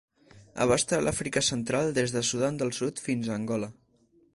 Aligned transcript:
Abasta 0.65 1.01
l'Àfrica 1.03 1.43
central 1.49 1.95
des 1.99 2.17
de 2.17 2.27
Sudan 2.31 2.61
del 2.63 2.77
Sud 2.83 3.07
fins 3.09 3.31
a 3.33 3.41
Angola. 3.43 3.73